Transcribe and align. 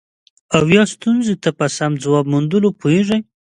او 0.55 0.63
یا 0.75 0.83
ستونزې 0.93 1.35
ته 1.43 1.49
په 1.57 1.65
سم 1.77 1.91
ځواب 2.03 2.25
موندلو 2.33 2.69
پوهیږي. 2.79 3.19